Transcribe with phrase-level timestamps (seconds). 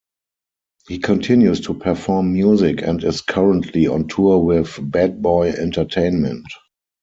[0.87, 6.47] He continues to perform music and is currently on tour with Bad Boy Entertainment.